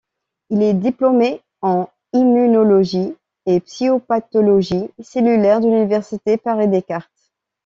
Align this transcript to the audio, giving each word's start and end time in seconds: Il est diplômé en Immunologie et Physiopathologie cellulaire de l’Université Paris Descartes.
Il 0.49 0.63
est 0.63 0.73
diplômé 0.73 1.41
en 1.61 1.87
Immunologie 2.11 3.13
et 3.45 3.59
Physiopathologie 3.59 4.89
cellulaire 4.97 5.59
de 5.61 5.67
l’Université 5.67 6.37
Paris 6.37 6.67
Descartes. 6.67 7.07